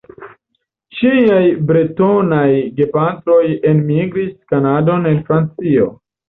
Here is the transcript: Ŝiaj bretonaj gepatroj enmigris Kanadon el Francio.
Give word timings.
Ŝiaj 0.99 1.41
bretonaj 1.71 2.47
gepatroj 2.79 3.43
enmigris 3.73 4.33
Kanadon 4.55 5.07
el 5.13 5.21
Francio. 5.31 5.89